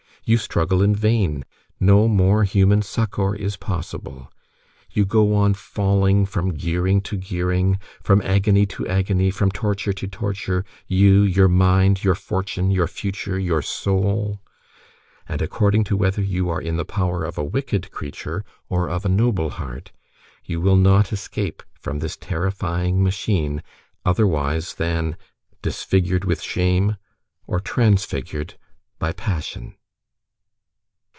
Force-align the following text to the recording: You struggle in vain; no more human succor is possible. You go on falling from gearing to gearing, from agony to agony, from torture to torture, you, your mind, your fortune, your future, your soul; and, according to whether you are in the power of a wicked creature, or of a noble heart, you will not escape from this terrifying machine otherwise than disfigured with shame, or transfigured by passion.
You 0.23 0.37
struggle 0.37 0.81
in 0.83 0.95
vain; 0.95 1.45
no 1.79 2.07
more 2.07 2.43
human 2.45 2.83
succor 2.83 3.35
is 3.35 3.57
possible. 3.57 4.31
You 4.91 5.03
go 5.03 5.35
on 5.35 5.55
falling 5.55 6.25
from 6.27 6.53
gearing 6.53 7.01
to 7.01 7.17
gearing, 7.17 7.79
from 8.03 8.21
agony 8.21 8.65
to 8.67 8.87
agony, 8.87 9.29
from 9.31 9.49
torture 9.51 9.91
to 9.93 10.07
torture, 10.07 10.63
you, 10.87 11.23
your 11.23 11.47
mind, 11.49 12.03
your 12.05 12.13
fortune, 12.15 12.69
your 12.71 12.85
future, 12.87 13.37
your 13.39 13.61
soul; 13.63 14.39
and, 15.27 15.41
according 15.41 15.83
to 15.85 15.97
whether 15.97 16.21
you 16.21 16.49
are 16.49 16.61
in 16.61 16.77
the 16.77 16.85
power 16.85 17.25
of 17.25 17.37
a 17.39 17.43
wicked 17.43 17.89
creature, 17.91 18.45
or 18.69 18.87
of 18.91 19.03
a 19.03 19.09
noble 19.09 19.49
heart, 19.49 19.91
you 20.45 20.61
will 20.61 20.77
not 20.77 21.11
escape 21.11 21.61
from 21.73 21.97
this 21.99 22.15
terrifying 22.15 23.03
machine 23.03 23.61
otherwise 24.05 24.75
than 24.75 25.17
disfigured 25.63 26.23
with 26.25 26.41
shame, 26.43 26.95
or 27.47 27.59
transfigured 27.59 28.53
by 28.99 29.11
passion. 29.11 29.73